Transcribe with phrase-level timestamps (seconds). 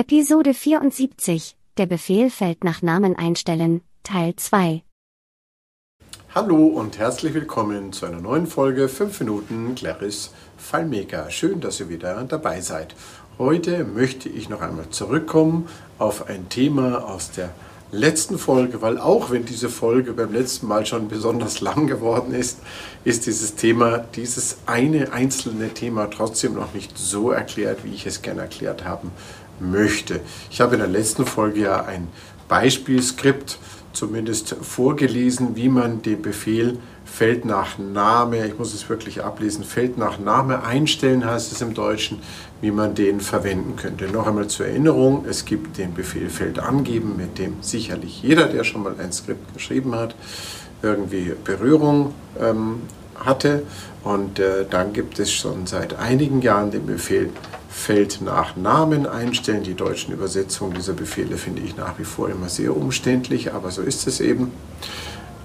[0.00, 1.56] Episode 74.
[1.76, 4.84] Der Befehl fällt nach Namen einstellen, Teil 2.
[6.32, 11.32] Hallo und herzlich willkommen zu einer neuen Folge 5 Minuten Claris FileMaker.
[11.32, 12.94] Schön, dass ihr wieder dabei seid.
[13.38, 15.68] Heute möchte ich noch einmal zurückkommen
[15.98, 17.50] auf ein Thema aus der
[17.90, 22.60] letzten Folge, weil auch wenn diese Folge beim letzten Mal schon besonders lang geworden ist,
[23.02, 28.22] ist dieses Thema, dieses eine einzelne Thema trotzdem noch nicht so erklärt, wie ich es
[28.22, 29.10] gerne erklärt haben
[29.60, 30.20] möchte.
[30.50, 32.08] Ich habe in der letzten Folge ja ein
[32.48, 33.58] Beispielskript
[33.92, 39.98] zumindest vorgelesen, wie man den Befehl Feld nach Name, ich muss es wirklich ablesen, Feld
[39.98, 42.20] nach Name einstellen heißt es im Deutschen,
[42.60, 44.06] wie man den verwenden könnte.
[44.06, 48.62] Noch einmal zur Erinnerung, es gibt den Befehl Feld angeben, mit dem sicherlich jeder, der
[48.62, 50.14] schon mal ein Skript geschrieben hat,
[50.82, 52.82] irgendwie Berührung ähm,
[53.16, 53.62] hatte.
[54.04, 57.30] Und äh, dann gibt es schon seit einigen Jahren den Befehl
[57.78, 59.62] Feld nach Namen einstellen.
[59.62, 63.82] Die deutschen Übersetzungen dieser Befehle finde ich nach wie vor immer sehr umständlich, aber so
[63.82, 64.50] ist es eben.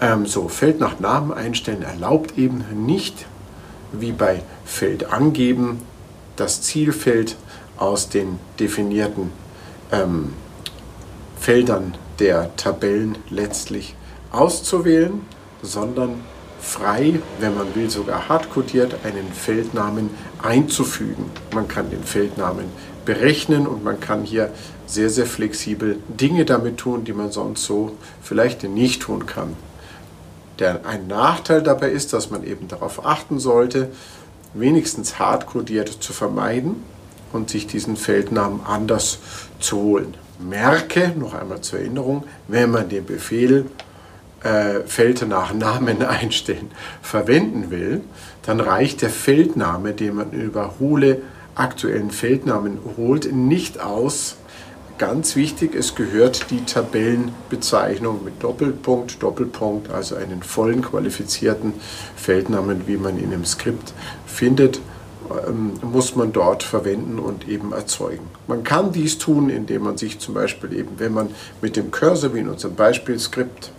[0.00, 3.26] Ähm, so, Feld nach Namen einstellen erlaubt eben nicht,
[3.92, 5.82] wie bei Feld angeben,
[6.34, 7.36] das Zielfeld
[7.76, 9.30] aus den definierten
[9.92, 10.32] ähm,
[11.38, 13.94] Feldern der Tabellen letztlich
[14.32, 15.20] auszuwählen,
[15.60, 16.20] sondern
[16.62, 20.10] frei, wenn man will sogar hardcodiert, einen Feldnamen
[20.42, 21.26] einzufügen.
[21.52, 22.66] Man kann den Feldnamen
[23.04, 24.50] berechnen und man kann hier
[24.86, 29.56] sehr, sehr flexibel Dinge damit tun, die man sonst so vielleicht nicht tun kann.
[30.58, 33.88] Der, ein Nachteil dabei ist, dass man eben darauf achten sollte,
[34.54, 36.76] wenigstens hardcodiert zu vermeiden
[37.32, 39.18] und sich diesen Feldnamen anders
[39.58, 40.14] zu holen.
[40.38, 43.66] Merke, noch einmal zur Erinnerung, wenn man den Befehl
[44.44, 48.02] äh, Feld nach Namen einstellen verwenden will,
[48.44, 51.22] dann reicht der Feldname, den man über hohle
[51.54, 54.36] aktuellen Feldnamen holt, nicht aus.
[54.98, 61.72] Ganz wichtig, es gehört die Tabellenbezeichnung mit Doppelpunkt, Doppelpunkt, also einen vollen qualifizierten
[62.14, 63.92] Feldnamen, wie man ihn im Skript
[64.26, 64.80] findet,
[65.48, 68.28] ähm, muss man dort verwenden und eben erzeugen.
[68.46, 71.30] Man kann dies tun, indem man sich zum Beispiel eben, wenn man
[71.60, 73.72] mit dem Cursor, wie in unserem Beispielskript,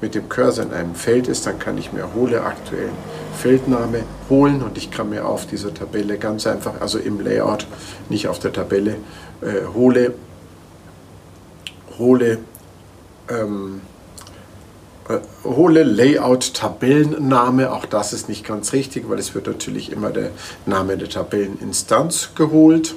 [0.00, 2.90] mit dem Cursor in einem Feld ist, dann kann ich mir hole aktuellen
[3.36, 7.66] Feldname holen und ich kann mir auf dieser Tabelle ganz einfach, also im Layout,
[8.08, 8.96] nicht auf der Tabelle,
[9.40, 10.14] äh, hole,
[11.98, 12.38] hole,
[13.28, 13.80] ähm,
[15.08, 20.30] äh, hole Layout-Tabellenname, auch das ist nicht ganz richtig, weil es wird natürlich immer der
[20.66, 22.94] Name der Tabelleninstanz geholt.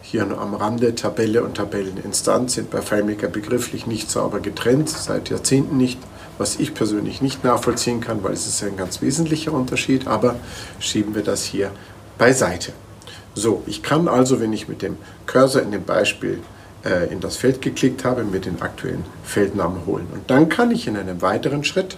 [0.00, 5.30] Hier nur am Rande Tabelle und Tabelleninstanz sind bei FileMaker begrifflich nicht sauber getrennt, seit
[5.30, 5.98] Jahrzehnten nicht
[6.42, 10.34] was ich persönlich nicht nachvollziehen kann, weil es ist ein ganz wesentlicher Unterschied, aber
[10.80, 11.70] schieben wir das hier
[12.18, 12.72] beiseite.
[13.34, 16.40] So, ich kann also, wenn ich mit dem Cursor in dem Beispiel
[16.84, 20.08] äh, in das Feld geklickt habe, mir den aktuellen Feldnamen holen.
[20.12, 21.96] Und dann kann ich in einem weiteren Schritt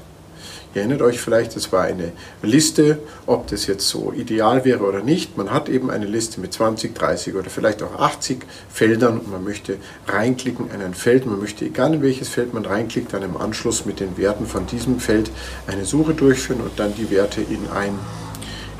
[0.75, 2.12] Ihr erinnert euch vielleicht, es war eine
[2.43, 5.37] Liste, ob das jetzt so ideal wäre oder nicht.
[5.37, 9.44] Man hat eben eine Liste mit 20, 30 oder vielleicht auch 80 Feldern und man
[9.44, 11.27] möchte reinklicken in ein Feld.
[11.27, 14.66] Man möchte, egal in welches Feld man reinklickt, dann im Anschluss mit den Werten von
[14.66, 15.31] diesem Feld
[15.66, 17.99] eine Suche durchführen und dann die Werte in, ein,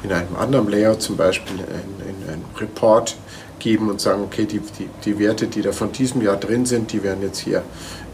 [0.03, 3.17] in einem anderen Layout, zum Beispiel in, in einen Report
[3.65, 6.93] geben und sagen, okay, die, die, die Werte, die da von diesem Jahr drin sind,
[6.93, 7.63] die werden jetzt hier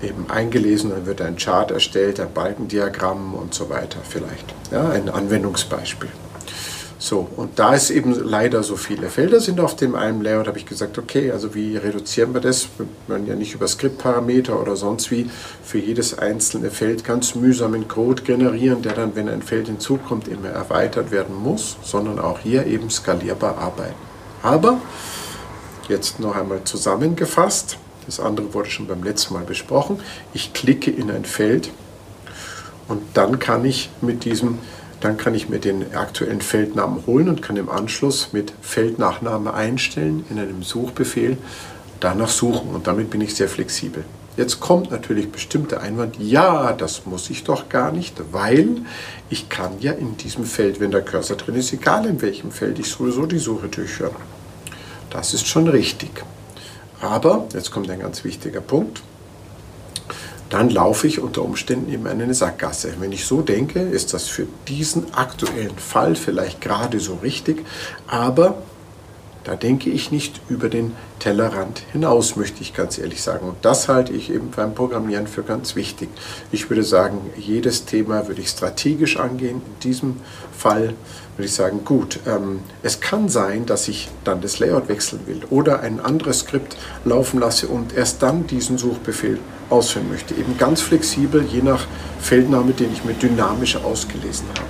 [0.01, 4.55] eben eingelesen, dann wird ein Chart erstellt, ein Balkendiagramm und so weiter vielleicht.
[4.71, 6.09] Ja, ein Anwendungsbeispiel.
[6.99, 10.59] So, und da es eben leider so viele Felder sind auf dem einen Layout, habe
[10.59, 12.69] ich gesagt, okay, also wie reduzieren wir das?
[12.77, 15.29] Wir können ja nicht über Skriptparameter oder sonst wie
[15.65, 20.51] für jedes einzelne Feld ganz mühsamen Code generieren, der dann, wenn ein Feld hinzukommt, immer
[20.51, 23.95] erweitert werden muss, sondern auch hier eben skalierbar arbeiten.
[24.43, 24.79] Aber
[25.91, 27.77] Jetzt noch einmal zusammengefasst.
[28.07, 29.99] Das andere wurde schon beim letzten Mal besprochen.
[30.33, 31.73] Ich klicke in ein Feld
[32.87, 34.59] und dann kann ich mit diesem
[35.01, 40.25] dann kann ich mir den aktuellen Feldnamen holen und kann im Anschluss mit Feldnachname einstellen
[40.31, 41.39] in einem Suchbefehl
[41.99, 44.05] danach suchen und damit bin ich sehr flexibel.
[44.37, 48.83] Jetzt kommt natürlich bestimmt der Einwand, ja, das muss ich doch gar nicht, weil
[49.29, 52.79] ich kann ja in diesem Feld, wenn der Cursor drin ist, egal in welchem Feld
[52.79, 54.15] ich sowieso die Suche durchführen.
[55.11, 56.25] Das ist schon richtig.
[57.01, 59.03] Aber, jetzt kommt ein ganz wichtiger Punkt,
[60.51, 62.95] dann laufe ich unter Umständen eben in eine Sackgasse.
[62.99, 67.65] Wenn ich so denke, ist das für diesen aktuellen Fall vielleicht gerade so richtig,
[68.09, 68.61] aber
[69.51, 73.49] Da denke ich nicht über den Tellerrand hinaus, möchte ich ganz ehrlich sagen.
[73.49, 76.09] Und das halte ich eben beim Programmieren für ganz wichtig.
[76.53, 79.57] Ich würde sagen, jedes Thema würde ich strategisch angehen.
[79.57, 80.19] In diesem
[80.57, 80.95] Fall
[81.35, 85.41] würde ich sagen, gut, ähm, es kann sein, dass ich dann das Layout wechseln will
[85.51, 90.33] oder ein anderes Skript laufen lasse und erst dann diesen Suchbefehl ausführen möchte.
[90.35, 91.89] Eben ganz flexibel, je nach
[92.21, 94.70] Feldname, den ich mir dynamisch ausgelesen habe.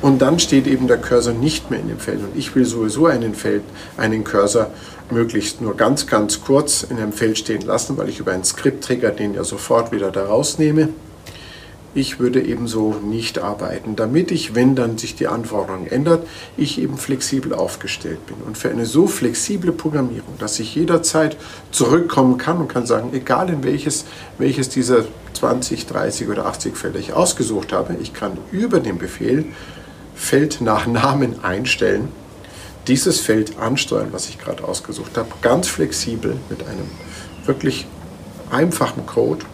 [0.00, 2.20] Und dann steht eben der Cursor nicht mehr in dem Feld.
[2.20, 3.62] Und ich will sowieso einen, Feld,
[3.96, 4.70] einen Cursor
[5.10, 9.10] möglichst nur ganz, ganz kurz in einem Feld stehen lassen, weil ich über einen Skript-Trigger
[9.10, 10.90] den ja sofort wieder da rausnehme.
[11.94, 16.98] Ich würde ebenso nicht arbeiten, damit ich, wenn dann sich die Anforderung ändert, ich eben
[16.98, 18.36] flexibel aufgestellt bin.
[18.46, 21.36] Und für eine so flexible Programmierung, dass ich jederzeit
[21.72, 24.04] zurückkommen kann und kann sagen, egal in welches,
[24.36, 29.46] welches dieser 20, 30 oder 80 Felder ich ausgesucht habe, ich kann über den Befehl
[30.18, 32.08] Feld nach Namen einstellen,
[32.88, 36.90] dieses Feld ansteuern, was ich gerade ausgesucht habe, ganz flexibel mit einem
[37.46, 37.86] wirklich
[38.50, 39.46] einfachen Code.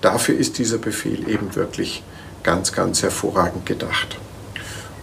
[0.00, 2.02] Dafür ist dieser Befehl eben wirklich
[2.42, 4.18] ganz, ganz hervorragend gedacht.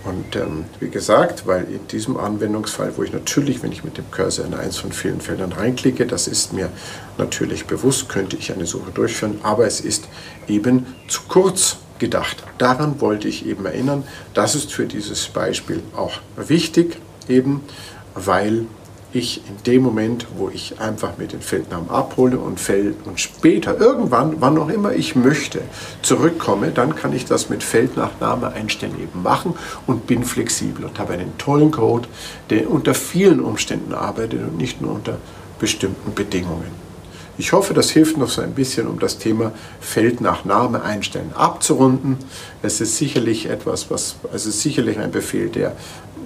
[0.03, 4.09] Und ähm, wie gesagt, weil in diesem Anwendungsfall, wo ich natürlich, wenn ich mit dem
[4.11, 6.69] Cursor in eins von vielen Feldern reinklicke, das ist mir
[7.17, 10.05] natürlich bewusst, könnte ich eine Suche durchführen, aber es ist
[10.47, 12.43] eben zu kurz gedacht.
[12.57, 14.03] Daran wollte ich eben erinnern.
[14.33, 16.97] Das ist für dieses Beispiel auch wichtig,
[17.27, 17.61] eben
[18.15, 18.65] weil
[19.13, 23.79] ich in dem Moment, wo ich einfach mit den Feldnamen abhole und Feld und später
[23.79, 25.61] irgendwann, wann auch immer ich möchte,
[26.01, 29.53] zurückkomme, dann kann ich das mit Feldnachname einstellen eben machen
[29.85, 32.07] und bin flexibel und habe einen tollen Code,
[32.49, 35.17] der unter vielen Umständen arbeitet und nicht nur unter
[35.59, 36.92] bestimmten Bedingungen.
[37.37, 41.31] Ich hoffe, das hilft noch so ein bisschen, um das Thema Feld nach Name einstellen
[41.33, 42.17] abzurunden.
[42.61, 45.75] Es ist sicherlich etwas, was, ist sicherlich ein Befehl, der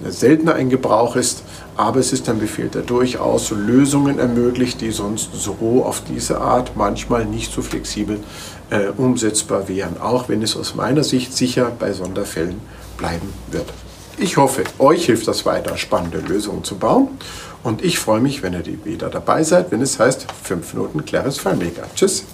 [0.06, 1.42] seltener in Gebrauch ist,
[1.76, 6.76] aber es ist ein Befehl, der durchaus Lösungen ermöglicht, die sonst so auf diese Art
[6.76, 8.20] manchmal nicht so flexibel
[8.70, 12.60] äh, umsetzbar wären, auch wenn es aus meiner Sicht sicher bei Sonderfällen
[12.98, 13.66] bleiben wird.
[14.20, 17.08] Ich hoffe, euch hilft das weiter, spannende Lösungen zu bauen.
[17.62, 21.38] Und ich freue mich, wenn ihr wieder dabei seid, wenn es heißt 5 Minuten Claris
[21.38, 21.84] FileMaker.
[21.94, 22.24] Tschüss!